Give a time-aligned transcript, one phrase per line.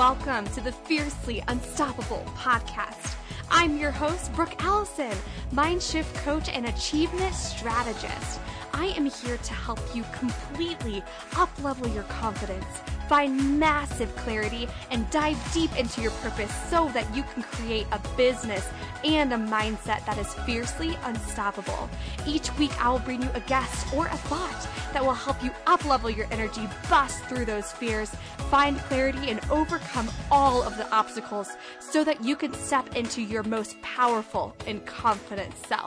[0.00, 3.16] welcome to the Fiercely Unstoppable podcast.
[3.50, 5.12] I'm your host, Brooke Allison,
[5.52, 8.40] mind shift coach and achievement strategist.
[8.72, 12.64] I am here to help you completely uplevel your confidence,
[13.10, 18.00] find massive clarity, and dive deep into your purpose so that you can create a
[18.16, 18.66] business
[19.04, 21.88] and a mindset that is fiercely unstoppable.
[22.26, 25.50] Each week, I will bring you a guest or a thought that will help you
[25.66, 28.10] uplevel your energy, bust through those fears,
[28.50, 33.42] find clarity, and overcome all of the obstacles so that you can step into your
[33.42, 35.79] most powerful and confident self.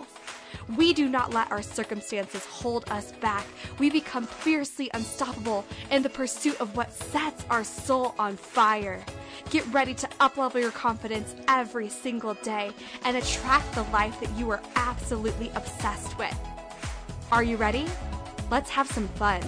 [0.77, 3.45] We do not let our circumstances hold us back.
[3.79, 9.03] We become fiercely unstoppable in the pursuit of what sets our soul on fire.
[9.49, 12.71] Get ready to uplevel your confidence every single day
[13.03, 16.35] and attract the life that you are absolutely obsessed with.
[17.31, 17.85] Are you ready?
[18.49, 19.41] Let's have some fun.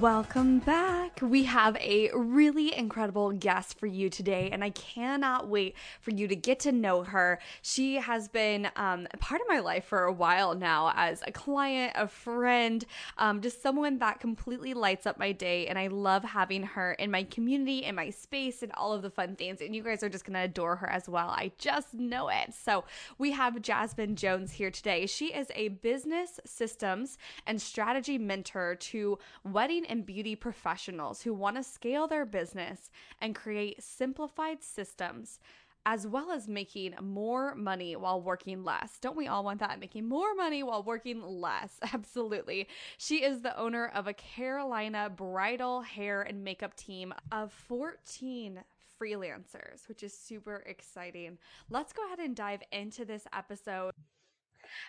[0.00, 1.20] Welcome back.
[1.20, 6.26] We have a really incredible guest for you today, and I cannot wait for you
[6.28, 7.38] to get to know her.
[7.60, 11.92] She has been um, part of my life for a while now as a client,
[11.94, 12.86] a friend,
[13.18, 15.66] um, just someone that completely lights up my day.
[15.66, 19.10] And I love having her in my community, in my space, and all of the
[19.10, 19.60] fun things.
[19.60, 21.28] And you guys are just going to adore her as well.
[21.28, 22.54] I just know it.
[22.54, 22.84] So
[23.18, 25.04] we have Jasmine Jones here today.
[25.06, 31.56] She is a business systems and strategy mentor to wedding and beauty professionals who want
[31.56, 35.40] to scale their business and create simplified systems
[35.84, 38.98] as well as making more money while working less.
[39.00, 39.80] Don't we all want that?
[39.80, 41.78] Making more money while working less.
[41.92, 42.68] Absolutely.
[42.98, 48.62] She is the owner of a Carolina bridal hair and makeup team of 14
[49.00, 51.38] freelancers, which is super exciting.
[51.68, 53.92] Let's go ahead and dive into this episode.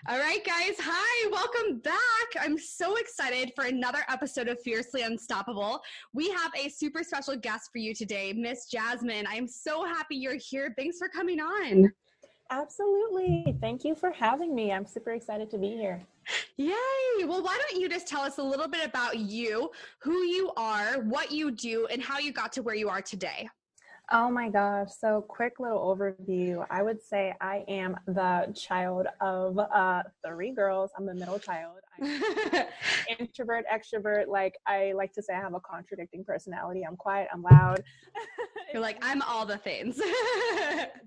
[0.08, 0.76] All right, guys.
[0.80, 1.98] Hi, welcome back.
[2.40, 5.82] I'm so excited for another episode of Fiercely Unstoppable.
[6.14, 9.26] We have a super special guest for you today, Miss Jasmine.
[9.28, 10.74] I am so happy you're here.
[10.78, 11.92] Thanks for coming on.
[12.50, 13.56] Absolutely.
[13.62, 14.72] Thank you for having me.
[14.72, 16.02] I'm super excited to be here.
[16.58, 17.26] Yay!
[17.26, 21.02] Well, why don't you just tell us a little bit about you, who you are,
[21.04, 23.50] what you do, and how you got to where you are today?
[24.12, 24.90] Oh my gosh.
[25.00, 26.66] So, quick little overview.
[26.70, 30.92] I would say I am the child of uh, three girls.
[30.98, 31.83] I'm the middle child.
[33.20, 34.28] Introvert, extrovert.
[34.28, 36.84] Like, I like to say I have a contradicting personality.
[36.88, 37.84] I'm quiet, I'm loud.
[38.74, 39.98] You're like, I'm all the things.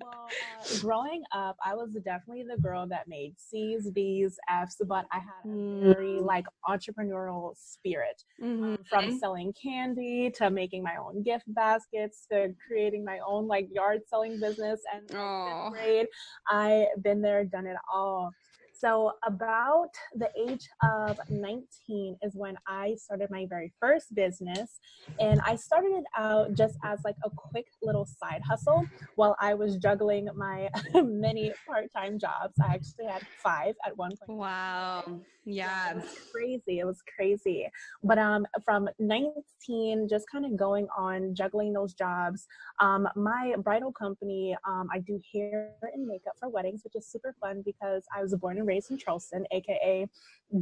[0.01, 5.07] well, uh, growing up, I was definitely the girl that made C's, B's, F's, but
[5.13, 5.83] I had a mm.
[5.83, 8.65] very like entrepreneurial spirit mm-hmm.
[8.65, 13.69] um, from selling candy to making my own gift baskets to creating my own like
[13.73, 14.81] yard selling business.
[14.95, 16.07] And grade,
[16.49, 18.31] I've been there, done it all.
[18.79, 24.79] So, about the age of 19 is when I started my very first business.
[25.19, 29.55] And I started it out just as like a quick little side hustle while I
[29.55, 32.55] was juggling my many part time jobs.
[32.61, 34.39] I actually had five at one point.
[34.39, 35.21] Wow.
[35.47, 35.93] Yeah.
[35.93, 36.81] It was crazy.
[36.81, 37.69] It was crazy.
[38.03, 42.47] But um, from 19, just kind of going on juggling those jobs.
[42.81, 47.35] Um, my bridal company, um, I do hair and makeup for weddings, which is super
[47.41, 50.06] fun because I was born and raised in Charleston, aka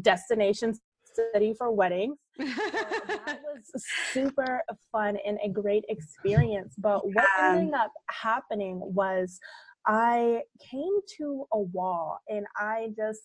[0.00, 0.74] destination
[1.14, 2.18] city for weddings.
[2.38, 6.74] so that was super fun and a great experience.
[6.78, 9.38] But what ended up happening was
[9.86, 13.22] I came to a wall and I just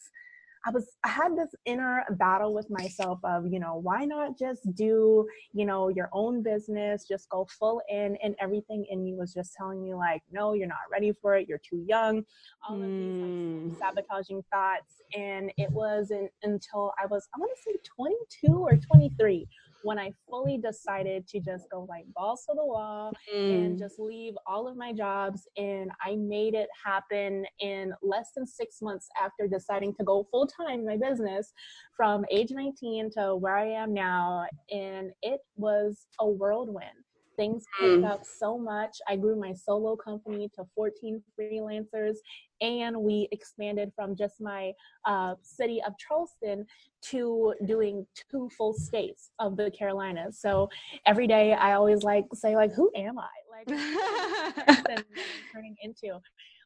[0.66, 4.74] I was I had this inner battle with myself of, you know, why not just
[4.76, 9.34] do, you know, your own business, just go full in and everything in me was
[9.34, 12.24] just telling me like, no, you're not ready for it, you're too young.
[12.68, 13.74] All of these like, hmm.
[13.80, 19.48] sabotaging thoughts and it wasn't until I was I want to say 22 or 23
[19.84, 23.66] when I fully decided to just go like balls to the wall mm.
[23.66, 25.48] and just leave all of my jobs.
[25.58, 30.48] And I made it happen in less than six months after deciding to go full
[30.48, 31.54] time in my business
[31.96, 34.46] from age 19 to where I am now.
[34.72, 36.90] And it was a whirlwind
[37.40, 38.10] things picked mm.
[38.10, 38.98] up so much.
[39.08, 42.18] I grew my solo company to 14 freelancers,
[42.60, 44.74] and we expanded from just my
[45.06, 46.66] uh, city of Charleston
[47.04, 50.38] to doing two full states of the Carolinas.
[50.40, 50.70] So
[51.06, 53.30] every day I always like say like, who am I?
[53.56, 53.70] Like,
[55.54, 56.20] turning into.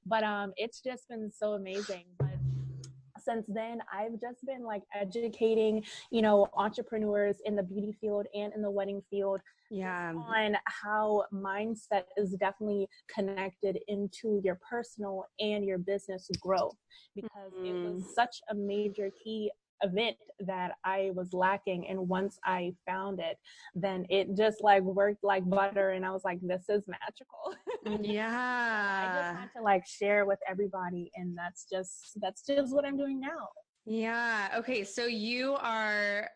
[0.08, 2.06] But um, it's just been so amazing.
[2.18, 2.30] But
[3.24, 5.82] since then i've just been like educating
[6.12, 9.40] you know entrepreneurs in the beauty field and in the wedding field
[9.74, 16.76] yeah on how mindset is definitely connected into your personal and your business growth
[17.16, 17.68] because mm.
[17.68, 18.14] it was mm.
[18.14, 19.52] such a major key
[19.84, 21.88] event that I was lacking.
[21.88, 23.38] And once I found it,
[23.76, 25.92] then it just like worked like butter.
[25.92, 28.02] And I was like, this is magical.
[28.02, 28.30] Yeah.
[28.32, 31.12] I just had to like share with everybody.
[31.16, 33.50] And that's just, that's just what I'm doing now.
[33.86, 34.50] Yeah.
[34.58, 34.84] Okay.
[34.84, 36.30] So you are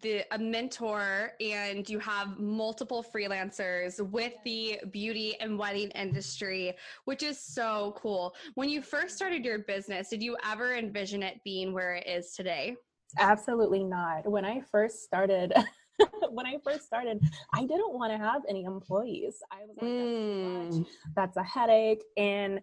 [0.00, 6.72] the a mentor and you have multiple freelancers with the beauty and wedding industry
[7.04, 8.34] which is so cool.
[8.54, 12.32] When you first started your business did you ever envision it being where it is
[12.34, 12.76] today?
[13.18, 14.28] Absolutely not.
[14.28, 15.52] When i first started
[16.30, 17.20] when I first started,
[17.52, 19.36] I didn't want to have any employees.
[19.50, 20.86] I was like, that's, mm.
[21.14, 22.02] that's a headache.
[22.16, 22.60] And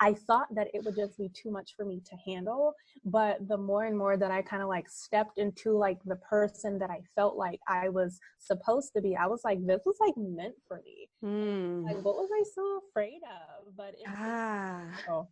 [0.00, 2.74] I thought that it would just be too much for me to handle.
[3.04, 6.78] But the more and more that I kind of like stepped into like the person
[6.78, 10.16] that I felt like I was supposed to be, I was like, this was like
[10.16, 11.08] meant for me.
[11.24, 11.84] Mm.
[11.84, 13.76] Like, what was I so afraid of?
[13.76, 14.82] But it, ah.
[15.08, 15.28] oh,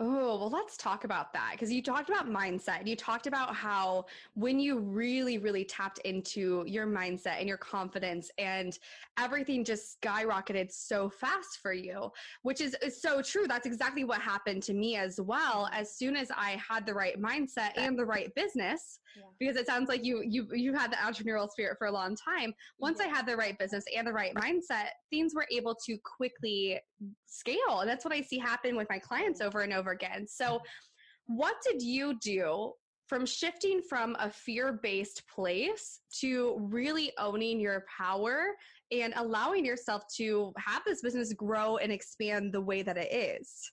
[0.00, 2.86] Oh, well, let's talk about that because you talked about mindset.
[2.86, 8.30] You talked about how when you really, really tapped into your mindset and your confidence
[8.38, 8.78] and
[9.18, 12.10] everything just skyrocketed so fast for you,
[12.42, 13.46] which is, is so true.
[13.46, 15.68] That's exactly what happened to me as well.
[15.72, 19.24] As soon as I had the right mindset and the right business, yeah.
[19.38, 22.54] because it sounds like you you you had the entrepreneurial spirit for a long time.
[22.78, 23.06] Once yeah.
[23.06, 26.78] I had the right business and the right mindset, things were able to quickly
[27.26, 27.80] scale.
[27.80, 30.26] And that's what I see happen with my clients over and over again.
[30.26, 30.60] So,
[31.26, 32.72] what did you do
[33.06, 38.48] from shifting from a fear based place to really owning your power
[38.92, 43.70] and allowing yourself to have this business grow and expand the way that it is?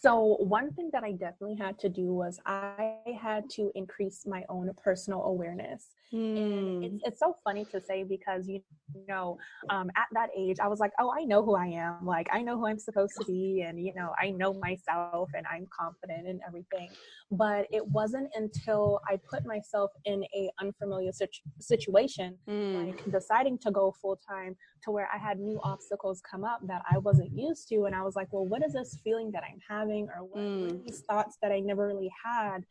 [0.00, 4.44] So, one thing that I definitely had to do was I had to increase my
[4.48, 5.88] own personal awareness.
[6.12, 6.36] Mm.
[6.36, 8.60] And it's, it's so funny to say because, you
[9.08, 12.04] know, um, at that age, I was like, oh, I know who I am.
[12.04, 13.64] Like, I know who I'm supposed to be.
[13.66, 16.90] And, you know, I know myself and I'm confident in everything.
[17.30, 22.86] But it wasn't until I put myself in a unfamiliar situ- situation, mm.
[22.86, 26.82] like deciding to go full time to where I had new obstacles come up that
[26.90, 27.84] I wasn't used to.
[27.84, 30.08] And I was like, well, what is this feeling that I'm having?
[30.08, 30.66] Or what, mm.
[30.66, 32.64] what these thoughts that I never really had?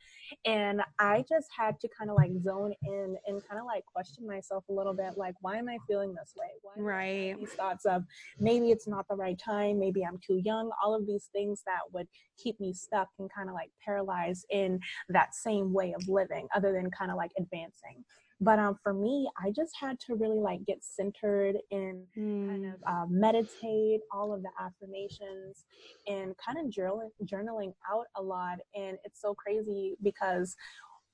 [0.45, 4.27] And I just had to kind of like zone in and kind of like question
[4.27, 6.47] myself a little bit like, why am I feeling this way?
[6.61, 7.39] Why right.
[7.39, 8.03] These thoughts of
[8.39, 11.79] maybe it's not the right time, maybe I'm too young, all of these things that
[11.93, 14.79] would keep me stuck and kind of like paralyzed in
[15.09, 18.03] that same way of living, other than kind of like advancing.
[18.41, 22.47] But um, for me, I just had to really like get centered and mm.
[22.47, 25.65] kind of uh, meditate all of the affirmations
[26.07, 28.59] and kind of journaling, journaling out a lot.
[28.75, 30.55] And it's so crazy because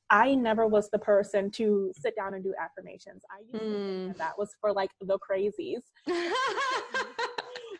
[0.10, 3.24] I never was the person to sit down and do affirmations.
[3.30, 3.60] I used mm.
[3.60, 5.82] to think that, that was for like the crazies.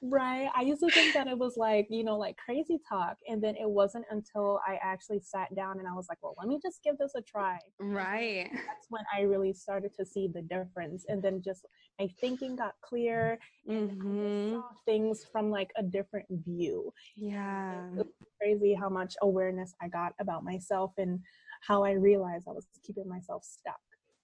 [0.02, 0.50] right.
[0.56, 3.18] I used to think that it was like, you know, like crazy talk.
[3.28, 6.48] And then it wasn't until I actually sat down and I was like, well, let
[6.48, 7.60] me just give this a try.
[7.80, 8.50] Right.
[8.52, 11.06] That's when I really started to see the difference.
[11.08, 11.66] And then just
[12.00, 13.38] my thinking got clear
[13.68, 14.58] and mm-hmm.
[14.58, 16.92] I saw things from like a different view.
[17.16, 17.88] Yeah.
[18.40, 21.20] crazy how much awareness I got about myself and
[21.62, 23.80] how I realized I was keeping myself stuck.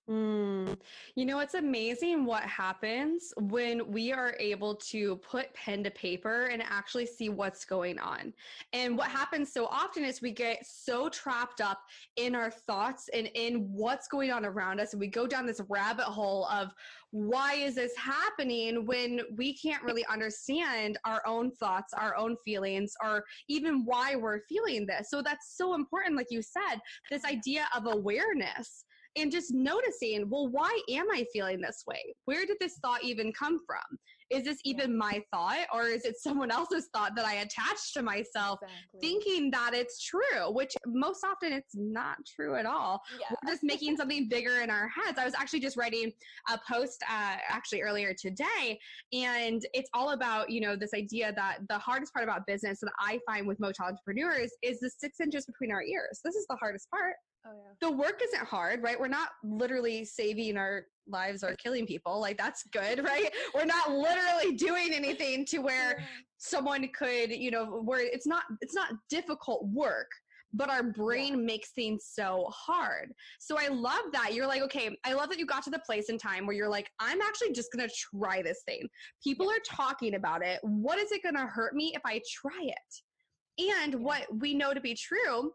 [0.09, 0.77] Mm.
[1.15, 6.47] You know, it's amazing what happens when we are able to put pen to paper
[6.47, 8.33] and actually see what's going on.
[8.73, 11.81] And what happens so often is we get so trapped up
[12.15, 14.93] in our thoughts and in what's going on around us.
[14.93, 16.73] And we go down this rabbit hole of
[17.11, 22.93] why is this happening when we can't really understand our own thoughts, our own feelings,
[23.03, 25.09] or even why we're feeling this.
[25.09, 26.79] So that's so important, like you said,
[27.09, 28.85] this idea of awareness
[29.17, 32.15] and just noticing, well, why am I feeling this way?
[32.25, 33.97] Where did this thought even come from?
[34.29, 38.01] Is this even my thought or is it someone else's thought that I attach to
[38.01, 38.99] myself exactly.
[39.01, 43.01] thinking that it's true, which most often it's not true at all.
[43.19, 43.35] Yeah.
[43.43, 45.19] We're just making something bigger in our heads.
[45.19, 46.11] I was actually just writing
[46.49, 48.79] a post uh, actually earlier today
[49.11, 52.91] and it's all about, you know, this idea that the hardest part about business that
[52.99, 56.21] I find with most entrepreneurs is the six inches between our ears.
[56.23, 57.15] This is the hardest part.
[57.45, 57.89] Oh, yeah.
[57.89, 58.99] The work isn't hard, right?
[58.99, 62.19] We're not literally saving our lives or killing people.
[62.19, 63.31] Like that's good, right?
[63.55, 66.03] We're not literally doing anything to where
[66.37, 70.07] someone could, you know, where it's not it's not difficult work
[70.53, 71.45] but our brain yeah.
[71.45, 73.13] makes things so hard.
[73.39, 74.33] So I love that.
[74.33, 76.69] You're like, okay, I love that you got to the place in time where you're
[76.69, 78.81] like, I'm actually just going to try this thing.
[79.23, 79.53] People yeah.
[79.53, 80.59] are talking about it.
[80.63, 83.71] What is it going to hurt me if I try it?
[83.81, 83.99] And yeah.
[83.99, 85.51] what we know to be true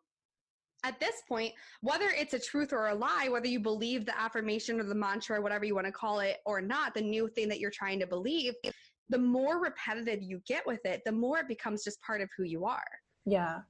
[0.86, 4.78] at this point, whether it's a truth or a lie, whether you believe the affirmation
[4.78, 7.48] or the mantra or whatever you want to call it or not, the new thing
[7.48, 8.54] that you're trying to believe,
[9.08, 12.44] the more repetitive you get with it, the more it becomes just part of who
[12.44, 12.86] you are.
[13.24, 13.60] Yeah.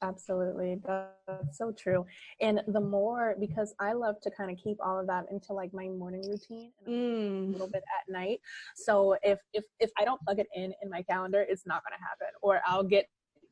[0.00, 0.78] Absolutely.
[0.86, 2.06] That's so true.
[2.40, 5.72] And the more, because I love to kind of keep all of that into like
[5.74, 7.48] my morning routine and mm.
[7.48, 8.40] a little bit at night.
[8.76, 11.98] So if, if, if I don't plug it in in my calendar, it's not going
[11.98, 12.32] to happen.
[12.42, 13.08] Or I'll get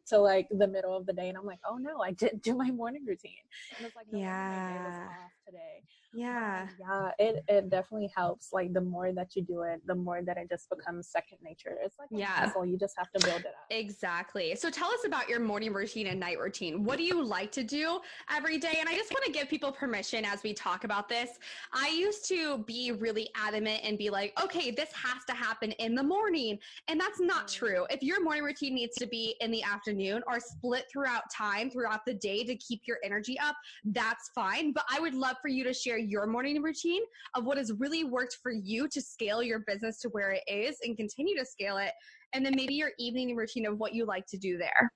[0.08, 2.54] to like the middle of the day and I'm like, oh no, I didn't do
[2.54, 3.32] my morning routine.
[3.76, 5.06] And it's like, no, yeah.
[5.46, 5.82] today.
[6.16, 6.66] Yeah.
[6.80, 8.48] yeah, it, it definitely helps.
[8.52, 11.76] Like the more that you do it, the more that it just becomes second nature.
[11.84, 12.46] It's like yeah.
[12.46, 12.64] Muscle.
[12.64, 13.66] You just have to build it up.
[13.70, 14.56] Exactly.
[14.56, 16.84] So tell us about your morning routine and night routine.
[16.84, 18.00] What do you like to do
[18.34, 18.78] every day?
[18.80, 21.30] And I just want to give people permission as we talk about this.
[21.74, 25.94] I used to be really adamant and be like, okay, this has to happen in
[25.94, 26.58] the morning.
[26.88, 27.52] And that's not mm.
[27.52, 27.86] true.
[27.90, 32.06] If your morning routine needs to be in the afternoon or split throughout time throughout
[32.06, 34.72] the day to keep your energy up, that's fine.
[34.72, 37.02] But I would love for you to share your morning routine
[37.34, 40.76] of what has really worked for you to scale your business to where it is
[40.82, 41.92] and continue to scale it.
[42.32, 44.92] And then maybe your evening routine of what you like to do there.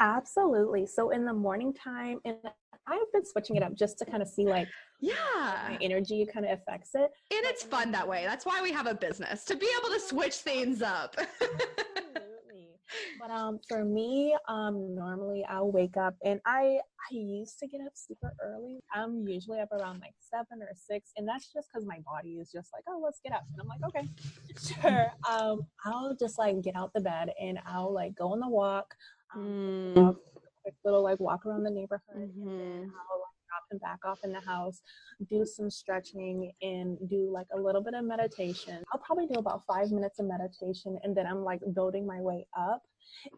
[0.00, 0.86] Absolutely.
[0.86, 2.36] So in the morning time, and
[2.88, 4.68] I've been switching it up just to kind of see like
[5.00, 5.14] yeah
[5.68, 8.86] my energy kind of affects it and it's fun that way that's why we have
[8.86, 11.16] a business to be able to switch things up
[13.20, 16.78] but um, for me, um, normally I'll wake up and I
[17.10, 18.80] I used to get up super early.
[18.92, 22.50] I'm usually up around like seven or six, and that's just because my body is
[22.50, 24.08] just like, oh, let's get up, and I'm like, okay,
[24.82, 25.12] sure.
[25.28, 28.94] Um, I'll just like get out the bed and I'll like go on the walk.
[29.34, 30.16] Um, mm.
[30.62, 32.48] quick little like walk around the neighborhood, mm-hmm.
[32.48, 32.90] and then mm-hmm.
[33.12, 33.25] I'll
[33.70, 34.82] him back off in the house,
[35.28, 38.82] do some stretching, and do like a little bit of meditation.
[38.92, 42.46] I'll probably do about five minutes of meditation, and then I'm like building my way
[42.58, 42.82] up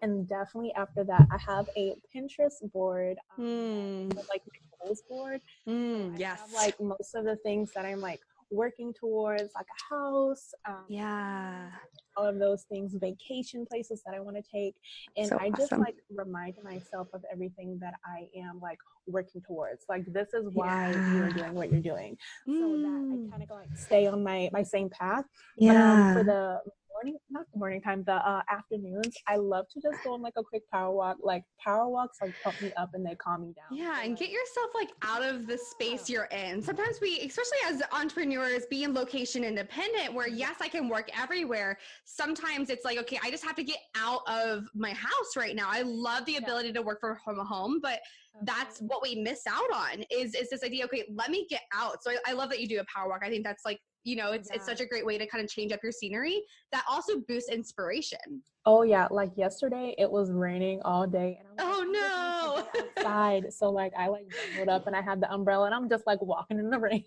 [0.03, 4.17] and definitely after that, I have a Pinterest board, um, mm.
[4.29, 5.41] like my goals board.
[5.69, 6.41] Mm, yes.
[6.41, 8.21] Have, like most of the things that I'm like
[8.51, 10.55] working towards, like a house.
[10.67, 11.71] Um, yeah.
[12.19, 14.75] All of those things, vacation places that I want to take.
[15.17, 15.81] And so I just awesome.
[15.81, 19.85] like remind myself of everything that I am like working towards.
[19.89, 21.15] Like this is why yeah.
[21.15, 22.17] you're doing what you're doing.
[22.49, 22.59] Mm.
[22.59, 23.31] So that I mm.
[23.31, 25.25] kind of like stay on my my same path.
[25.57, 25.73] Yeah.
[25.73, 26.61] But, um, for the
[26.99, 30.35] morning, not the morning time, the uh, afternoons, I love to just go on like
[30.37, 31.19] a quick power walk.
[31.23, 33.79] Like power walks like pump me up and they calm me down.
[33.79, 36.61] Yeah, and get yourself like out of the space you're in.
[36.63, 41.79] Sometimes we, especially as entrepreneurs, being location independent, where yes, I can work everywhere.
[42.05, 45.69] Sometimes it's like, okay, I just have to get out of my house right now.
[45.71, 48.01] I love the ability to work from home, but
[48.43, 52.01] that's what we miss out on is is this idea okay let me get out
[52.05, 54.17] so I, I, love that you do a power walk i think that's like you
[54.17, 54.57] know it's yeah.
[54.57, 57.51] it's such a great way to kind of change up your scenery that also boosts
[57.51, 58.43] inspiration.
[58.65, 62.83] Oh yeah like yesterday it was raining all day and oh no.
[62.97, 63.53] outside?
[63.53, 66.21] So like i like bundled up and i had the umbrella and i'm just like
[66.23, 67.05] walking in the rain.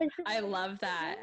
[0.00, 1.16] Like, i love that.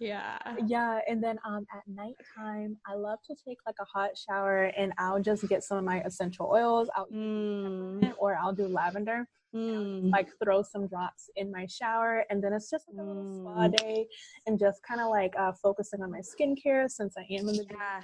[0.00, 0.38] yeah.
[0.66, 4.92] Yeah and then um at nighttime i love to take like a hot shower and
[4.98, 8.12] i'll just get some of my essential oils out mm.
[8.18, 10.10] or i'll do lavender mm.
[10.10, 13.68] like throw some drops in my shower and then it's just like a little spa
[13.68, 13.76] mm.
[13.76, 14.06] day
[14.46, 17.66] and just kind of like uh, focusing on my skincare since i am in the
[17.70, 18.02] yeah.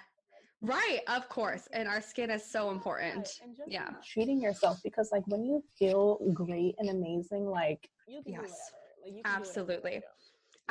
[0.65, 1.67] Right, of course.
[1.73, 3.29] And our skin is so important.
[3.67, 3.91] yeah.
[4.07, 8.71] Treating yourself because like when you feel great and amazing, like you can yes.
[9.05, 10.01] Like, you can Absolutely.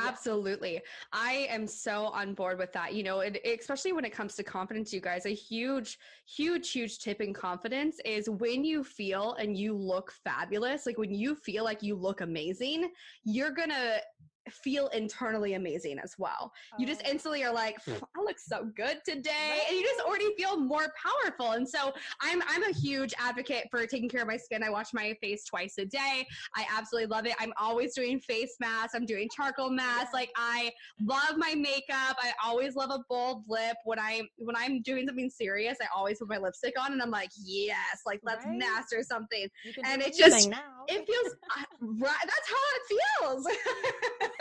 [0.08, 0.82] Absolutely.
[1.12, 2.94] I am so on board with that.
[2.94, 7.00] You know, it, especially when it comes to confidence, you guys, a huge, huge, huge
[7.00, 11.64] tip in confidence is when you feel and you look fabulous, like when you feel
[11.64, 12.92] like you look amazing,
[13.24, 14.02] you're going to
[14.50, 16.52] feel internally amazing as well.
[16.80, 17.10] You just oh.
[17.12, 19.62] instantly are like, I look so good today.
[19.68, 21.52] And you just already feel more powerful.
[21.52, 24.64] And so I'm I'm a huge advocate for taking care of my skin.
[24.64, 26.26] I wash my face twice a day.
[26.56, 27.36] I absolutely love it.
[27.40, 28.94] I'm always doing face masks.
[28.96, 30.14] I'm doing charcoal masks.
[30.14, 30.72] Like I
[31.04, 32.18] love my makeup.
[32.22, 33.78] I always love a bold lip.
[33.86, 37.12] When I when I'm doing something serious, I always put my lipstick on and I'm
[37.12, 38.58] like, yes, like let's right?
[38.58, 39.48] master something.
[39.86, 40.58] And it just now.
[40.88, 42.16] it feels uh, right.
[42.24, 43.48] That's how it feels.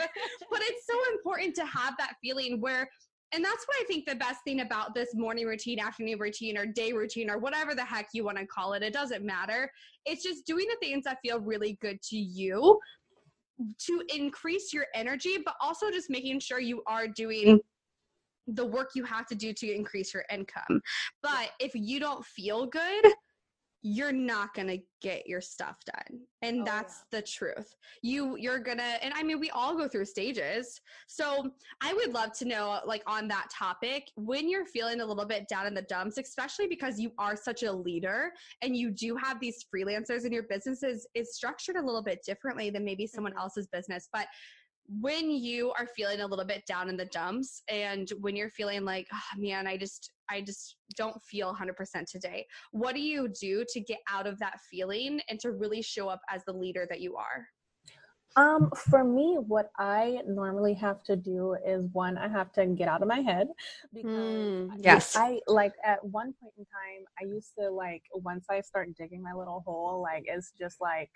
[0.49, 2.89] but it's so important to have that feeling where
[3.33, 6.65] and that's why I think the best thing about this morning routine, afternoon routine, or
[6.65, 9.71] day routine, or whatever the heck you want to call it, it doesn't matter.
[10.05, 12.77] It's just doing the things that feel really good to you
[13.85, 17.59] to increase your energy, but also just making sure you are doing
[18.47, 20.81] the work you have to do to increase your income.
[21.21, 23.05] But if you don't feel good,
[23.83, 27.19] you're not going to get your stuff done and oh, that's yeah.
[27.19, 27.73] the truth
[28.03, 32.31] you you're gonna and i mean we all go through stages so i would love
[32.31, 35.81] to know like on that topic when you're feeling a little bit down in the
[35.83, 40.33] dumps especially because you are such a leader and you do have these freelancers and
[40.33, 43.41] your business is, is structured a little bit differently than maybe someone mm-hmm.
[43.41, 44.27] else's business but
[44.99, 48.83] when you are feeling a little bit down in the dumps and when you're feeling
[48.83, 52.45] like oh, man i just I just don't feel 100% today.
[52.71, 56.21] What do you do to get out of that feeling and to really show up
[56.29, 57.45] as the leader that you are?
[58.37, 62.87] Um, for me, what I normally have to do is one, I have to get
[62.87, 63.47] out of my head
[63.93, 68.45] because mm, yes, I like at one point in time, I used to like once
[68.49, 71.09] I start digging my little hole, like it's just like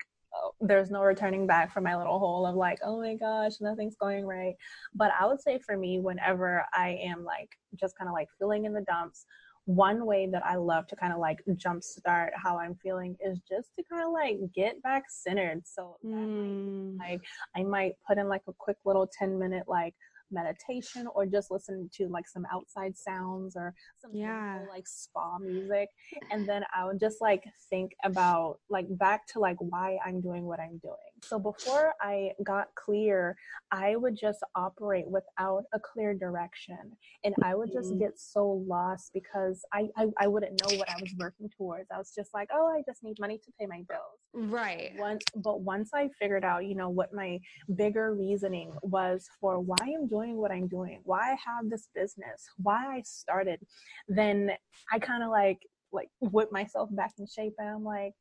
[0.60, 4.26] there's no returning back from my little hole of like, oh my gosh, nothing's going
[4.26, 4.54] right.
[4.94, 8.64] But I would say for me, whenever I am like just kind of like feeling
[8.64, 9.26] in the dumps,
[9.66, 13.70] one way that I love to kind of like jumpstart how I'm feeling is just
[13.76, 15.62] to kind of like get back centered.
[15.66, 16.96] So mm.
[16.98, 17.20] like
[17.56, 19.94] I might put in like a quick little 10 minute like
[20.30, 24.60] meditation or just listen to like some outside sounds or some yeah.
[24.70, 25.88] like spa music
[26.30, 30.44] and then i would just like think about like back to like why i'm doing
[30.44, 33.36] what i'm doing so before i got clear
[33.72, 36.78] i would just operate without a clear direction
[37.24, 38.00] and i would just mm-hmm.
[38.00, 41.88] get so lost because I, I i wouldn't know what i was working towards.
[41.92, 44.50] I was just like oh i just need money to pay my bills.
[44.52, 44.92] Right.
[44.98, 47.38] Once but once i figured out you know what my
[47.74, 51.88] bigger reasoning was for why i'm doing doing what I'm doing, why I have this
[51.94, 53.60] business, why I started,
[54.08, 54.50] then
[54.92, 55.58] I kind of like
[55.92, 58.12] like whip myself back in shape and I'm like,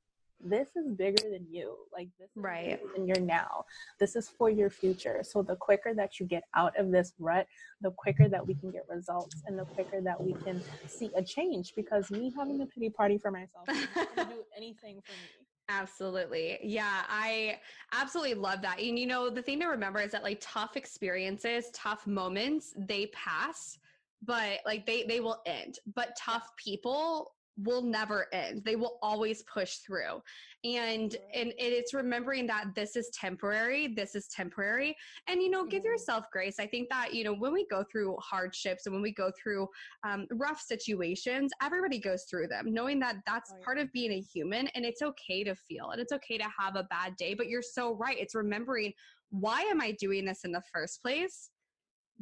[0.43, 1.75] this is bigger than you.
[1.93, 2.79] Like this is right.
[2.95, 3.65] than you're now.
[3.99, 5.21] This is for your future.
[5.23, 7.47] So the quicker that you get out of this rut,
[7.81, 11.23] the quicker that we can get results and the quicker that we can see a
[11.23, 11.73] change.
[11.75, 15.45] Because me having a pity party for myself can do anything for me.
[15.67, 16.59] Absolutely.
[16.61, 17.59] Yeah, I
[17.91, 18.79] absolutely love that.
[18.79, 23.07] And you know, the thing to remember is that like tough experiences, tough moments, they
[23.07, 23.79] pass,
[24.23, 25.79] but like they they will end.
[25.95, 28.63] But tough people will never end.
[28.65, 30.21] They will always push through.
[30.63, 34.95] And and it's remembering that this is temporary, this is temporary.
[35.27, 35.91] And you know, give mm-hmm.
[35.91, 36.59] yourself grace.
[36.59, 39.67] I think that, you know, when we go through hardships and when we go through
[40.03, 43.65] um, rough situations, everybody goes through them, knowing that that's oh, yeah.
[43.65, 46.75] part of being a human and it's okay to feel and it's okay to have
[46.75, 47.33] a bad day.
[47.33, 48.17] But you're so right.
[48.19, 48.91] It's remembering
[49.29, 51.49] why am I doing this in the first place?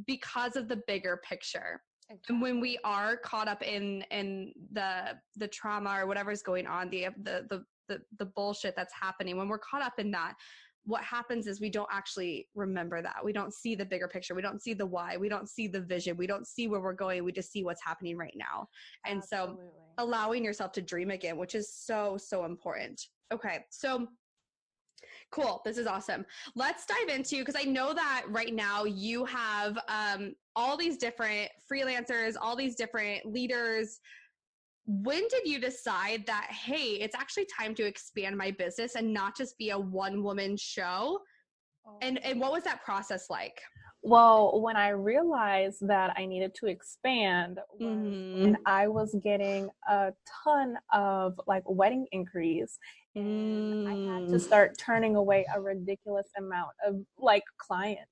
[0.05, 1.81] Because of the bigger picture
[2.29, 6.89] and when we are caught up in in the the trauma or whatever's going on
[6.89, 10.35] the the the the, the bullshit that's happening when we're caught up in that
[10.85, 13.15] what happens is we don't actually remember that.
[13.23, 14.35] We don't see the bigger picture.
[14.35, 15.15] We don't see the why.
[15.17, 16.17] We don't see the vision.
[16.17, 17.23] We don't see where we're going.
[17.23, 18.67] We just see what's happening right now.
[19.05, 19.65] And Absolutely.
[19.65, 23.01] so allowing yourself to dream again, which is so, so important.
[23.33, 23.65] Okay.
[23.69, 24.07] So
[25.31, 25.61] Cool.
[25.65, 26.25] This is awesome.
[26.55, 31.49] Let's dive into because I know that right now you have um, all these different
[31.71, 33.99] freelancers, all these different leaders.
[34.85, 39.35] When did you decide that, hey, it's actually time to expand my business and not
[39.37, 41.19] just be a one woman show?
[42.01, 43.59] And, and what was that process like?
[44.05, 48.45] Well, when I realized that I needed to expand, mm-hmm.
[48.45, 50.11] and I was getting a
[50.43, 52.77] ton of like wedding inquiries,
[53.15, 53.87] and mm.
[53.87, 54.41] I had to mm.
[54.41, 58.11] start turning away a ridiculous amount of like clients.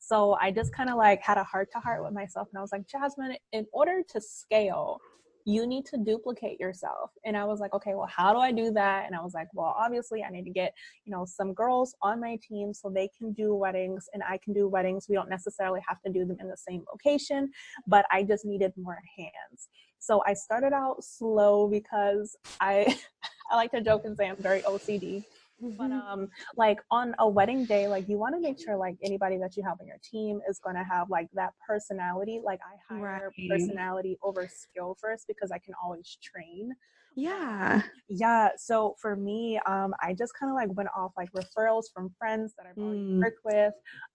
[0.00, 2.62] So I just kind of like had a heart to heart with myself, and I
[2.62, 4.98] was like, Jasmine, in order to scale,
[5.46, 7.12] you need to duplicate yourself.
[7.24, 9.06] And I was like, okay, well, how do I do that?
[9.06, 12.20] And I was like, well, obviously I need to get, you know, some girls on
[12.20, 15.06] my team so they can do weddings and I can do weddings.
[15.08, 17.52] We don't necessarily have to do them in the same location,
[17.86, 19.68] but I just needed more hands.
[20.00, 22.98] So I started out slow because I
[23.50, 25.24] I like to joke and say I'm very OCD.
[25.62, 25.76] Mm-hmm.
[25.76, 29.38] But um, like on a wedding day, like you want to make sure like anybody
[29.38, 32.40] that you have on your team is going to have like that personality.
[32.44, 33.48] Like I hire right.
[33.50, 36.72] personality over skill first because I can always train.
[37.16, 37.80] Yeah.
[38.10, 38.50] Yeah.
[38.58, 42.52] So for me, um, I just kind of like went off like referrals from friends
[42.58, 43.20] that I've already mm.
[43.20, 43.72] worked with.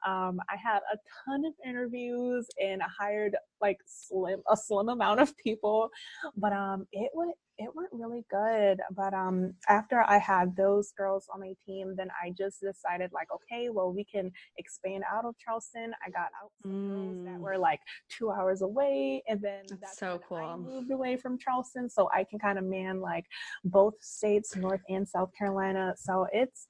[0.07, 5.19] Um, I had a ton of interviews and I hired like slim a slim amount
[5.19, 5.89] of people,
[6.37, 8.79] but um, it went it went really good.
[8.95, 13.27] But um, after I had those girls on my team, then I just decided like,
[13.33, 15.93] okay, well, we can expand out of Charleston.
[16.05, 16.89] I got out some mm.
[16.89, 17.39] girls that mm.
[17.39, 20.37] were like two hours away, and then that's, that's so cool.
[20.37, 23.25] I moved away from Charleston, so I can kind of man like
[23.63, 25.93] both states, North and South Carolina.
[25.97, 26.67] So it's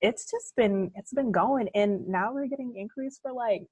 [0.00, 3.62] it's just been it's been going, and now we're getting inquiries for like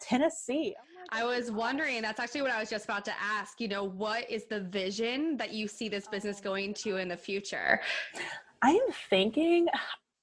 [0.00, 0.74] Tennessee.
[0.78, 3.60] Oh I was wondering, that's actually what I was just about to ask.
[3.60, 7.08] You know, what is the vision that you see this business oh going to in
[7.08, 7.80] the future?
[8.62, 9.66] I'm thinking,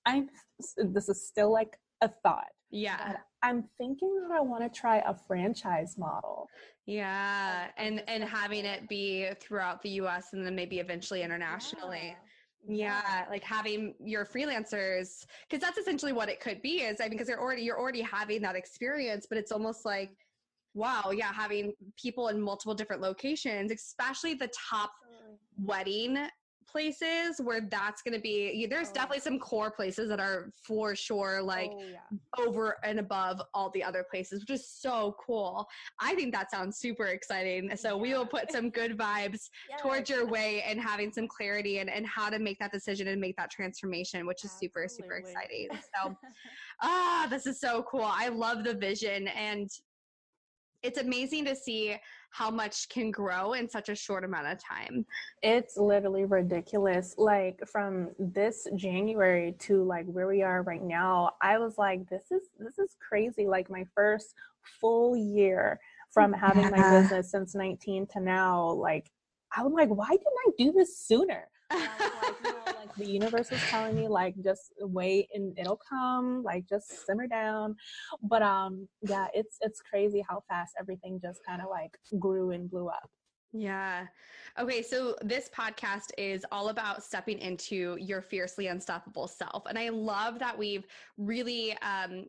[0.05, 0.29] I'm,
[0.77, 2.47] this is still like a thought.
[2.71, 3.17] Yeah.
[3.43, 6.47] I'm thinking that I want to try a franchise model.
[6.85, 7.67] Yeah.
[7.77, 12.15] And, and having it be throughout the US and then maybe eventually internationally.
[12.17, 12.29] Yeah
[12.67, 17.03] yeah um, like having your freelancers because that's essentially what it could be is i
[17.03, 20.15] mean because you're already you're already having that experience but it's almost like
[20.73, 24.91] wow, yeah, having people in multiple different locations, especially the top
[25.57, 26.27] wedding
[26.73, 28.93] places where that's going to be there's oh.
[28.93, 32.43] definitely some core places that are for sure like oh, yeah.
[32.43, 35.67] over and above all the other places which is so cool
[36.01, 38.01] i think that sounds super exciting so yeah.
[38.01, 39.81] we will put some good vibes yes.
[39.81, 43.21] towards your way and having some clarity and, and how to make that decision and
[43.21, 44.67] make that transformation which is Absolutely.
[44.67, 45.67] super super exciting
[46.03, 46.17] so
[46.81, 49.69] ah this is so cool i love the vision and
[50.81, 51.95] it's amazing to see
[52.33, 55.05] how much can grow in such a short amount of time.
[55.43, 57.13] It's literally ridiculous.
[57.15, 62.31] Like from this January to like where we are right now, I was like, this
[62.31, 63.45] is this is crazy.
[63.45, 64.33] Like my first
[64.81, 65.79] full year
[66.11, 66.69] from having yeah.
[66.71, 69.11] my business since 19 to now, like
[69.55, 71.47] I'm like, why didn't I do this sooner?
[72.97, 77.75] The universe is telling me like just wait and it'll come like just simmer down
[78.21, 82.69] but um yeah it's it's crazy how fast everything just kind of like grew and
[82.69, 83.09] blew up
[83.55, 84.07] yeah.
[84.59, 84.81] Okay.
[84.81, 89.67] So this podcast is all about stepping into your fiercely unstoppable self.
[89.67, 90.85] And I love that we've
[91.17, 92.25] really um,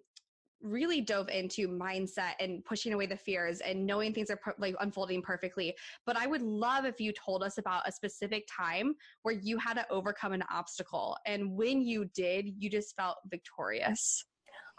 [0.64, 4.74] really dove into mindset and pushing away the fears and knowing things are per- like
[4.81, 5.74] unfolding perfectly.
[6.07, 9.74] But I would love if you told us about a specific time where you had
[9.74, 14.24] to overcome an obstacle and when you did, you just felt victorious.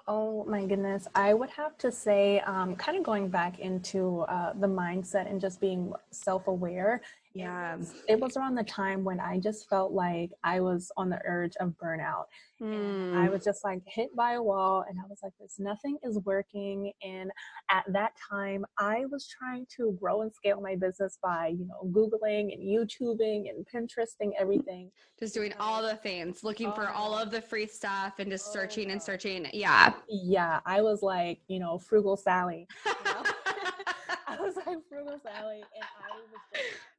[0.08, 1.08] Oh my goodness.
[1.16, 5.42] I would have to say, um, kind of going back into uh, the mindset and
[5.42, 7.02] just being self aware
[7.36, 7.76] yeah.
[8.08, 11.52] It was, around the time when I just felt like I was on the urge
[11.60, 12.24] of burnout.
[12.62, 13.14] Mm.
[13.14, 13.32] I hmm.
[13.34, 16.94] was just like hit by a wall and I was like, this nothing is working.
[17.04, 17.30] And
[17.70, 21.92] at that time, I was trying to grow and scale my business by, you know,
[21.92, 24.90] Googling and YouTubing and Pinteresting everything.
[25.20, 28.48] Just doing all the things, looking oh, for all of the free stuff and just
[28.50, 29.48] oh, searching and searching.
[29.52, 29.94] Yeah.
[30.08, 30.62] Yeah.
[30.66, 32.66] I was like, you know, frugal Sally.
[32.86, 33.24] You know?
[34.28, 36.95] I was like frugal Sally and I was just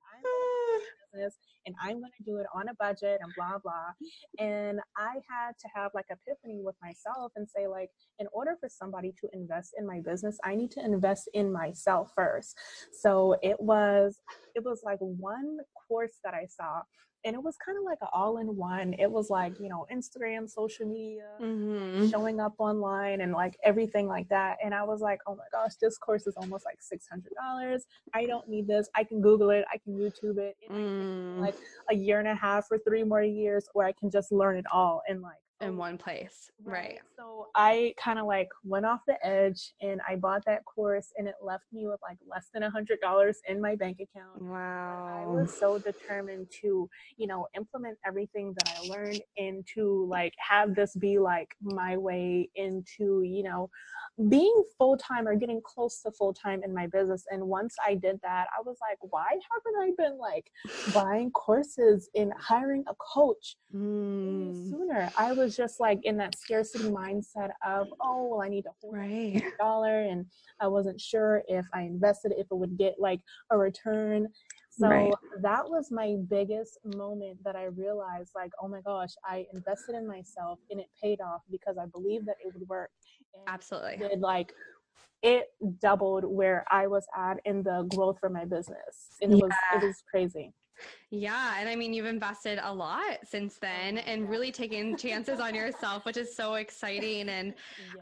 [1.17, 3.93] business and I'm going to do it on a budget and blah, blah.
[4.39, 8.69] And I had to have like epiphany with myself and say, like, in order for
[8.69, 12.57] somebody to invest in my business, I need to invest in myself first.
[12.93, 14.21] So it was,
[14.55, 16.83] it was like one course that I saw
[17.27, 18.95] and it was kind of like an all-in-one.
[18.99, 22.09] It was like you know instagram social media mm-hmm.
[22.09, 25.75] showing up online and like everything like that and i was like oh my gosh
[25.81, 27.81] this course is almost like $600
[28.15, 28.89] i don't need this.
[28.95, 29.65] I can google it.
[29.73, 30.57] I can youtube it.
[30.71, 31.41] Mm.
[31.41, 31.57] like
[31.91, 34.65] a year and a half or three more years or i can just learn it
[34.73, 36.99] all in like in one place right, right.
[37.17, 41.27] so i kind of like went off the edge and i bought that course and
[41.27, 45.25] it left me with like less than a hundred dollars in my bank account wow
[45.25, 50.35] i was so determined to you know implement everything that i learned and to like
[50.39, 53.71] have this be like my way into you know
[54.29, 57.25] being full time or getting close to full time in my business.
[57.31, 60.51] And once I did that, I was like, why haven't I been like
[60.95, 64.71] buying courses and hiring a coach mm.
[64.71, 65.11] sooner?
[65.19, 68.93] I was just like in that scarcity mindset of, oh, well, I need a whole
[68.93, 69.43] right.
[69.59, 70.03] dollar.
[70.03, 70.27] And
[70.61, 74.29] I wasn't sure if I invested, if it would get like a return.
[74.71, 75.13] So right.
[75.43, 80.07] that was my biggest moment that I realized like, oh my gosh, I invested in
[80.07, 82.91] myself and it paid off because I believed that it would work.
[83.35, 84.09] And Absolutely.
[84.09, 84.53] Did like
[85.23, 85.49] it
[85.81, 89.17] doubled where I was at in the growth for my business.
[89.23, 89.45] And it yeah.
[89.45, 90.53] was it was crazy.
[91.11, 91.55] Yeah.
[91.59, 96.05] And I mean, you've invested a lot since then and really taken chances on yourself,
[96.05, 97.29] which is so exciting.
[97.29, 97.55] And,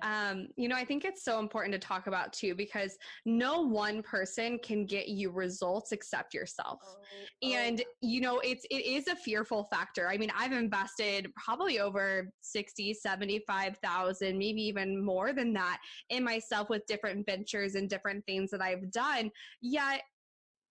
[0.03, 4.03] um, you know, I think it's so important to talk about too, because no one
[4.03, 6.81] person can get you results except yourself.
[6.83, 7.91] Oh, and, oh.
[8.01, 10.09] you know, it's, it is a fearful factor.
[10.09, 16.71] I mean, I've invested probably over 60, 75,000, maybe even more than that in myself
[16.71, 19.31] with different ventures and different things that I've done.
[19.61, 20.03] Yet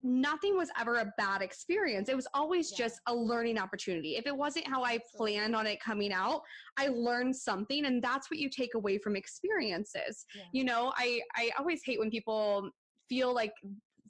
[0.04, 2.10] nothing was ever a bad experience.
[2.10, 2.86] It was always yeah.
[2.86, 4.18] just a learning opportunity.
[4.18, 6.42] If it wasn't how I planned on it coming out,
[6.78, 10.26] I learned something and that's what you take away from experiences.
[10.36, 10.44] Yeah.
[10.52, 12.70] You know, I I always hate when people
[13.10, 13.54] feel like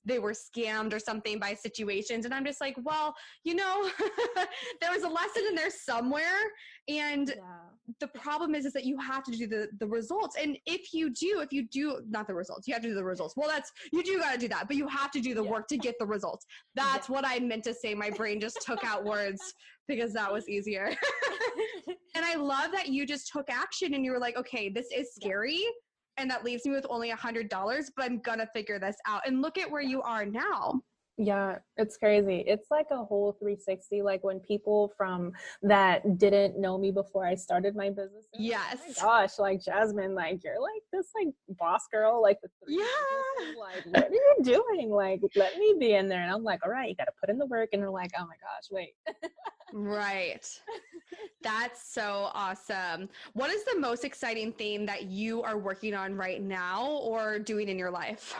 [0.05, 2.25] they were scammed or something by situations.
[2.25, 3.89] And I'm just like, well, you know,
[4.81, 6.23] there was a lesson in there somewhere.
[6.89, 7.43] And yeah.
[7.99, 10.35] The problem is, is that you have to do the, the results.
[10.41, 13.03] And if you do, if you do not the results, you have to do the
[13.03, 13.35] results.
[13.35, 15.51] Well, that's, you do got to do that, but you have to do the yeah.
[15.51, 16.45] work to get the results.
[16.75, 17.15] That's yeah.
[17.15, 17.93] what I meant to say.
[17.93, 19.41] My brain just took out words
[19.87, 20.91] because that was easier.
[22.15, 25.13] and I love that you just took action and you were like, okay, this is
[25.13, 25.61] scary
[26.17, 29.21] and that leaves me with only a hundred dollars but i'm gonna figure this out
[29.25, 30.79] and look at where you are now
[31.17, 32.43] Yeah, it's crazy.
[32.47, 34.01] It's like a whole 360.
[34.01, 38.25] Like when people from that didn't know me before I started my business.
[38.33, 38.79] Yes.
[38.87, 42.49] Like, oh my gosh, like Jasmine, like you're like this like boss girl, like the
[42.67, 42.85] yeah.
[43.59, 44.89] Like, what are you doing?
[44.89, 46.21] Like, let me be in there.
[46.21, 47.69] And I'm like, all right, you gotta put in the work.
[47.73, 48.93] And they're like, oh my gosh, wait.
[49.73, 50.47] right.
[51.43, 53.09] That's so awesome.
[53.33, 57.69] What is the most exciting thing that you are working on right now or doing
[57.69, 58.35] in your life?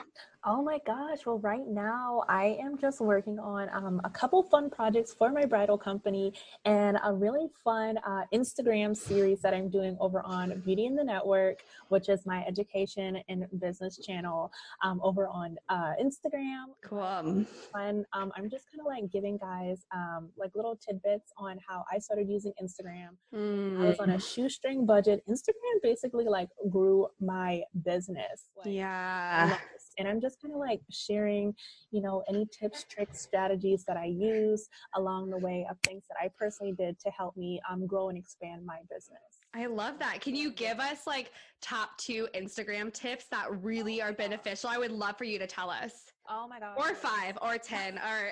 [0.45, 1.25] Oh my gosh.
[1.25, 5.45] Well, right now I am just working on um, a couple fun projects for my
[5.45, 6.33] bridal company
[6.65, 11.03] and a really fun uh, Instagram series that I'm doing over on Beauty in the
[11.03, 14.51] Network, which is my education and business channel
[14.83, 16.65] um, over on uh, Instagram.
[16.83, 17.45] Cool.
[17.71, 18.05] Fun.
[18.11, 21.99] Um, I'm just kind of like giving guys um, like little tidbits on how I
[21.99, 23.11] started using Instagram.
[23.33, 23.81] Mm.
[23.81, 24.33] I was on a mm.
[24.35, 25.23] shoestring budget.
[25.29, 28.49] Instagram basically like grew my business.
[28.57, 29.57] Like, yeah
[29.97, 31.53] and I'm just kind of like sharing,
[31.91, 36.17] you know, any tips, tricks, strategies that I use along the way of things that
[36.21, 39.19] I personally did to help me um, grow and expand my business.
[39.53, 40.21] I love that.
[40.21, 44.69] Can you give us like top two Instagram tips that really are beneficial?
[44.69, 46.12] I would love for you to tell us.
[46.29, 46.75] Oh my god.
[46.77, 48.31] Or five or ten or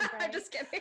[0.20, 0.80] I'm just kidding.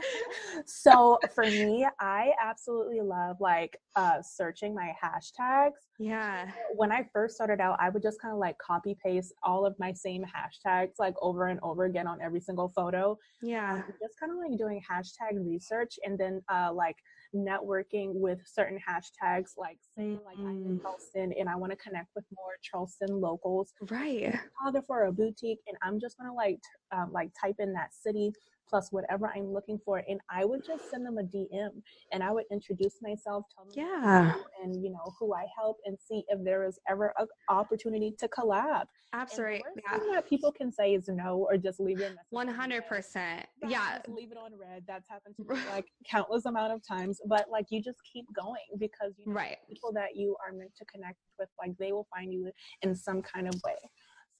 [0.66, 5.72] so for me, I absolutely love like uh searching my hashtags.
[5.98, 6.50] Yeah.
[6.74, 9.74] When I first started out, I would just kind of like copy paste all of
[9.78, 13.16] my same hashtags like over and over again on every single photo.
[13.40, 13.74] Yeah.
[13.74, 16.96] Um, just kind of like doing hashtag research and then uh like
[17.34, 20.48] networking with certain hashtags like saying like mm.
[20.48, 20.82] I'm in mm.
[20.82, 23.72] Charleston and I want to connect with more Charleston locals.
[23.90, 24.34] Right.
[24.58, 26.60] photographer or a boutique and I'm just gonna like
[26.92, 28.32] um, like type in that city
[28.68, 30.02] plus whatever I'm looking for.
[30.08, 31.70] And I would just send them a DM
[32.12, 34.34] and I would introduce myself, tell them yeah.
[34.62, 38.28] and you know who I help and see if there is ever an opportunity to
[38.28, 38.84] collab.
[39.12, 39.62] Absolutely.
[39.76, 39.98] yeah.
[40.12, 42.16] that people can say is no or just leave it.
[42.30, 43.46] One hundred percent.
[43.66, 43.98] Yeah.
[44.08, 44.82] leave it on read.
[44.86, 47.20] That's happened to me like countless amount of times.
[47.26, 49.56] But like you just keep going because you know, right.
[49.68, 52.50] people that you are meant to connect with, like they will find you
[52.82, 53.76] in some kind of way.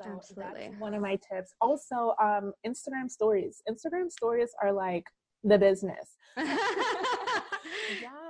[0.02, 0.68] So Absolutely.
[0.68, 1.54] that's one of my tips.
[1.60, 3.62] Also, um, Instagram stories.
[3.68, 5.04] Instagram stories are like
[5.44, 6.16] the business.
[6.36, 8.25] yeah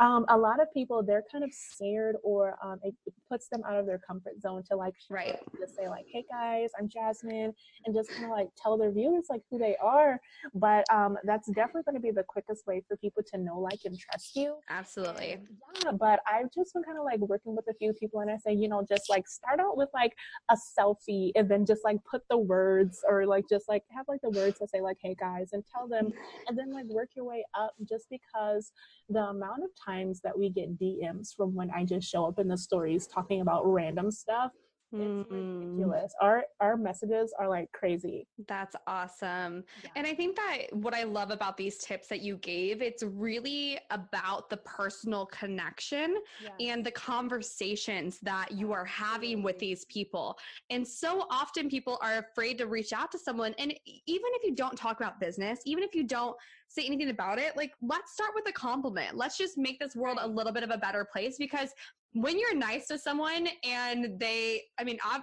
[0.00, 2.94] um, a lot of people they're kind of scared or um, it
[3.30, 5.38] puts them out of their comfort zone to like right.
[5.58, 7.52] just say like hey guys i'm jasmine
[7.84, 10.20] and just kind of like tell their viewers like who they are
[10.54, 13.80] but um, that's definitely going to be the quickest way for people to know like
[13.84, 14.56] and trust you.
[14.70, 15.32] Absolutely.
[15.32, 15.48] And,
[15.84, 18.36] yeah but i've just been kind of like working with a few people and i
[18.36, 20.12] say you know just like start out with like
[20.50, 24.20] a selfie and then just like put the words or like just like have like
[24.22, 26.12] the words to say like hey guys and tell them
[26.48, 28.72] and then like work your way up just because
[29.08, 32.48] the amount of times that we get DMs from when I just show up in
[32.48, 34.50] the stories talking about random stuff.
[34.94, 35.60] It's mm.
[35.60, 36.14] ridiculous.
[36.20, 38.26] Our our messages are like crazy.
[38.46, 39.64] That's awesome.
[39.82, 39.90] Yeah.
[39.96, 43.78] And I think that what I love about these tips that you gave, it's really
[43.90, 46.16] about the personal connection
[46.60, 50.38] and the conversations that you are having with these people.
[50.70, 53.72] And so often people are afraid to reach out to someone and
[54.06, 56.36] even if you don't talk about business, even if you don't
[56.68, 59.16] say anything about it, like let's start with a compliment.
[59.16, 61.70] Let's just make this world a little bit of a better place because
[62.14, 65.22] when you're nice to someone and they, I mean, I've,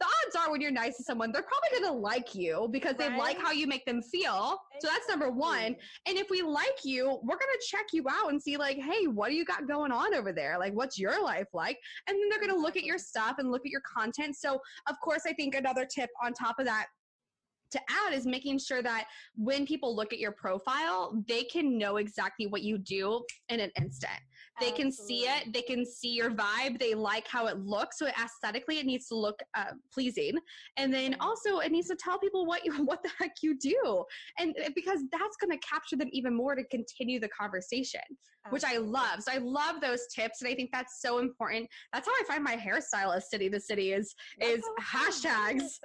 [0.00, 2.96] the odds are when you're nice to someone, they're probably going to like you because
[2.98, 3.10] right?
[3.12, 4.58] they like how you make them feel.
[4.80, 5.76] So that's number one.
[6.06, 9.06] And if we like you, we're going to check you out and see, like, hey,
[9.06, 10.58] what do you got going on over there?
[10.58, 11.78] Like, what's your life like?
[12.08, 14.34] And then they're going to look at your stuff and look at your content.
[14.36, 16.86] So, of course, I think another tip on top of that
[17.72, 19.06] to add is making sure that
[19.36, 23.70] when people look at your profile, they can know exactly what you do in an
[23.80, 24.20] instant.
[24.60, 24.82] They Absolutely.
[24.82, 25.52] can see it.
[25.52, 26.78] They can see your vibe.
[26.78, 27.98] They like how it looks.
[27.98, 30.34] So aesthetically, it needs to look uh, pleasing,
[30.76, 34.04] and then also it needs to tell people what you what the heck you do,
[34.38, 38.00] and uh, because that's going to capture them even more to continue the conversation,
[38.44, 38.50] Absolutely.
[38.52, 39.22] which I love.
[39.22, 41.68] So I love those tips, and I think that's so important.
[41.92, 45.78] That's how I find my hairstylist city the city is that's is hashtags,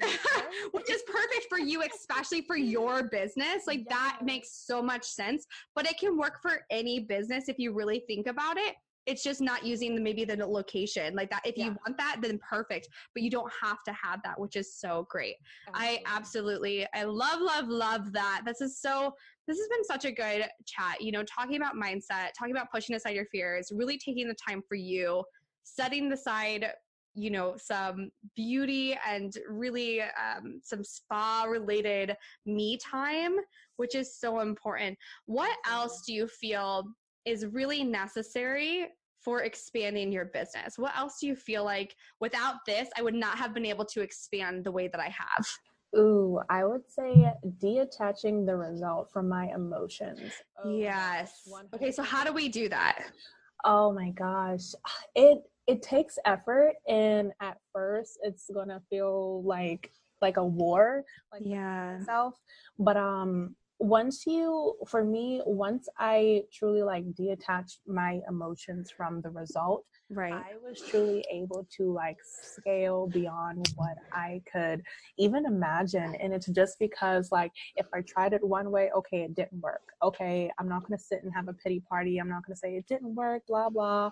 [0.72, 3.66] which is perfect for you, especially for your business.
[3.66, 3.88] Like yes.
[3.90, 8.02] that makes so much sense, but it can work for any business if you really
[8.06, 11.66] think about it it's just not using the maybe the location like that if yeah.
[11.66, 15.06] you want that then perfect but you don't have to have that which is so
[15.10, 15.36] great
[15.68, 15.98] absolutely.
[16.06, 19.12] i absolutely i love love love that this is so
[19.48, 22.94] this has been such a good chat you know talking about mindset talking about pushing
[22.94, 25.24] aside your fears really taking the time for you
[25.64, 26.66] setting aside
[27.14, 33.36] you know some beauty and really um, some spa related me time
[33.76, 34.96] which is so important
[35.26, 36.84] what else do you feel
[37.24, 38.88] is really necessary
[39.20, 40.78] for expanding your business?
[40.78, 44.00] What else do you feel like without this, I would not have been able to
[44.00, 45.46] expand the way that I have?
[45.96, 50.32] Ooh, I would say detaching the result from my emotions.
[50.64, 51.48] Oh yes.
[51.74, 53.06] Okay, so how do we do that?
[53.64, 54.72] Oh my gosh.
[55.14, 55.38] It
[55.70, 61.98] it takes effort and at first it's to feel like like a war like yeah.
[62.78, 69.30] But um once you for me once i truly like detached my emotions from the
[69.30, 70.32] result right.
[70.32, 74.82] I was truly able to like scale beyond what i could
[75.18, 79.34] even imagine and it's just because like if i tried it one way okay it
[79.34, 79.82] didn't work.
[80.02, 82.18] Okay i'm not going to sit and have a pity party.
[82.18, 84.10] I'm not going to say it didn't work blah blah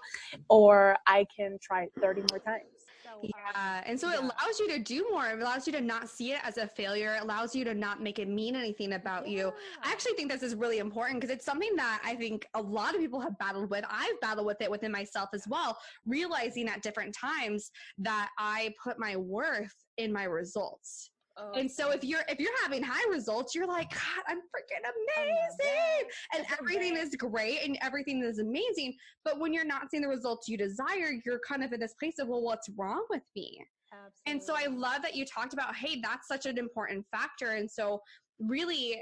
[0.48, 2.77] or i can try it 30 more times
[3.22, 3.82] yeah.
[3.86, 4.14] And so yeah.
[4.14, 5.26] it allows you to do more.
[5.28, 7.14] It allows you to not see it as a failure.
[7.14, 9.38] It allows you to not make it mean anything about yeah.
[9.38, 9.52] you.
[9.82, 12.94] I actually think this is really important because it's something that I think a lot
[12.94, 13.84] of people have battled with.
[13.88, 18.98] I've battled with it within myself as well, realizing at different times that I put
[18.98, 21.10] my worth in my results.
[21.40, 24.82] Oh, and so if you're if you're having high results, you're like, God, I'm freaking
[24.82, 28.94] amazing, and everything is great and everything is amazing.
[29.24, 32.18] But when you're not seeing the results you desire, you're kind of in this place
[32.18, 33.64] of, well, what's wrong with me?
[33.92, 34.32] Absolutely.
[34.32, 37.52] And so I love that you talked about, hey, that's such an important factor.
[37.52, 38.00] And so
[38.40, 39.00] really,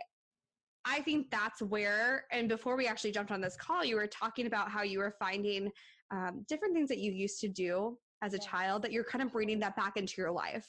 [0.84, 2.24] I think that's where.
[2.30, 5.14] And before we actually jumped on this call, you were talking about how you were
[5.18, 5.70] finding
[6.12, 9.32] um, different things that you used to do as a child that you're kind of
[9.32, 10.66] bringing that back into your life.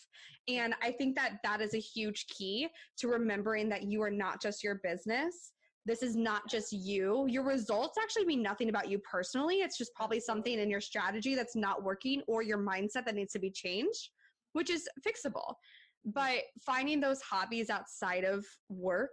[0.48, 4.42] And I think that that is a huge key to remembering that you are not
[4.42, 5.52] just your business.
[5.86, 7.26] This is not just you.
[7.30, 9.58] Your results actually mean nothing about you personally.
[9.58, 13.32] It's just probably something in your strategy that's not working or your mindset that needs
[13.34, 14.10] to be changed,
[14.52, 15.54] which is fixable.
[16.04, 19.12] But finding those hobbies outside of work,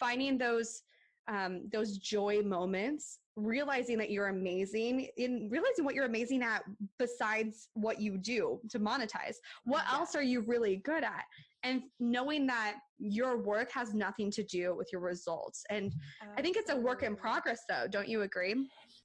[0.00, 0.82] finding those
[1.28, 6.64] um, those joy moments realizing that you're amazing in realizing what you're amazing at
[6.98, 9.92] besides what you do to monetize what yes.
[9.92, 11.24] else are you really good at
[11.62, 16.38] and knowing that your work has nothing to do with your results and Absolutely.
[16.38, 18.54] i think it's a work in progress though don't you agree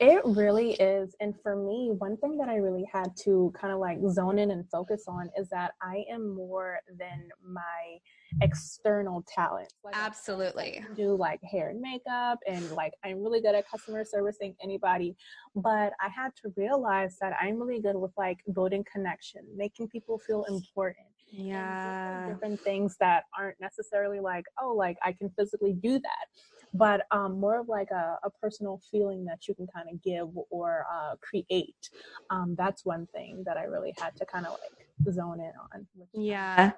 [0.02, 1.16] it really is.
[1.20, 4.50] And for me, one thing that I really had to kind of like zone in
[4.50, 8.00] and focus on is that I am more than my
[8.42, 9.72] external talent.
[9.84, 10.84] Like Absolutely.
[10.96, 15.16] Do like hair and makeup and like I'm really good at customer servicing anybody.
[15.56, 20.18] But I had to realize that I'm really good with like building connection, making people
[20.18, 25.94] feel important yeah different things that aren't necessarily like oh like i can physically do
[25.94, 26.28] that
[26.74, 30.30] but um, more of like a, a, personal feeling that you can kind of give
[30.50, 31.90] or uh, create.
[32.30, 35.88] Um, that's one thing that I really had to kind of like zone in on.
[36.14, 36.72] Yeah.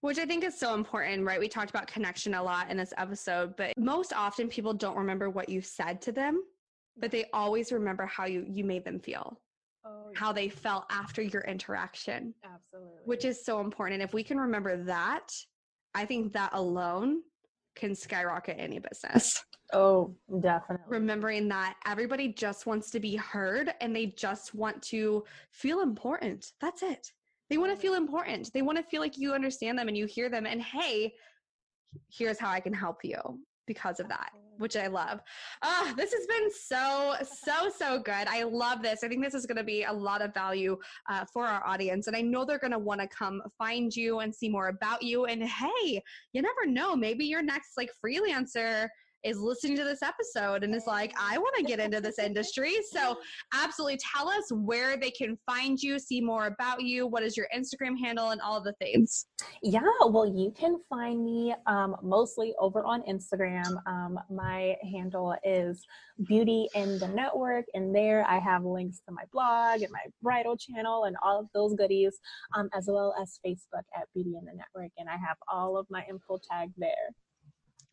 [0.00, 1.40] Which I think is so important, right?
[1.40, 5.30] We talked about connection a lot in this episode, but most often people don't remember
[5.30, 6.42] what you said to them,
[6.96, 9.40] but they always remember how you you made them feel.
[9.84, 10.18] Oh, yeah.
[10.18, 12.34] How they felt after your interaction.
[12.44, 13.00] Absolutely.
[13.04, 13.94] Which is so important.
[13.94, 15.28] And If we can remember that,
[15.94, 17.22] I think that alone
[17.76, 19.42] can skyrocket any business.
[19.72, 20.84] Oh, definitely.
[20.88, 26.52] Remembering that everybody just wants to be heard and they just want to feel important.
[26.60, 27.12] That's it.
[27.50, 28.50] They want to feel important.
[28.52, 31.12] They want to feel like you understand them and you hear them and hey,
[32.10, 33.18] here's how I can help you
[33.66, 35.20] because of that, which I love.
[35.62, 38.26] Oh, this has been so, so, so good.
[38.26, 39.04] I love this.
[39.04, 40.76] I think this is going to be a lot of value
[41.08, 42.06] uh, for our audience.
[42.06, 45.02] And I know they're going to want to come find you and see more about
[45.02, 45.26] you.
[45.26, 48.88] And hey, you never know, maybe your next like freelancer
[49.24, 52.74] is listening to this episode and is like, I want to get into this industry.
[52.90, 53.16] So,
[53.54, 57.06] absolutely tell us where they can find you, see more about you.
[57.06, 59.26] What is your Instagram handle and all the things?
[59.62, 63.80] Yeah, well, you can find me um, mostly over on Instagram.
[63.86, 65.84] Um, my handle is
[66.26, 70.56] Beauty in the Network, and there I have links to my blog and my bridal
[70.56, 72.18] channel and all of those goodies,
[72.54, 74.92] um, as well as Facebook at Beauty in the Network.
[74.98, 77.14] And I have all of my info tagged there.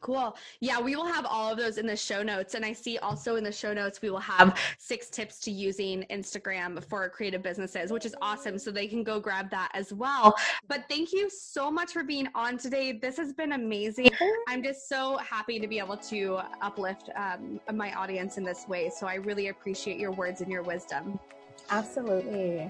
[0.01, 0.35] Cool.
[0.59, 2.53] Yeah, we will have all of those in the show notes.
[2.53, 6.05] And I see also in the show notes, we will have six tips to using
[6.11, 8.59] Instagram for creative businesses, which is awesome.
[8.59, 10.35] So they can go grab that as well.
[10.67, 12.91] But thank you so much for being on today.
[12.91, 14.09] This has been amazing.
[14.47, 18.91] I'm just so happy to be able to uplift um, my audience in this way.
[18.95, 21.19] So I really appreciate your words and your wisdom.
[21.71, 22.69] Absolutely.